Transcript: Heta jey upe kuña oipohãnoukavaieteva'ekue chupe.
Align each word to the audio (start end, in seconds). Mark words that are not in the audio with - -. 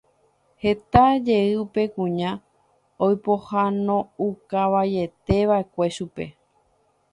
Heta 0.63 1.03
jey 1.25 1.49
upe 1.63 1.83
kuña 1.95 2.31
oipohãnoukavaieteva'ekue 3.05 5.85
chupe. 5.95 6.25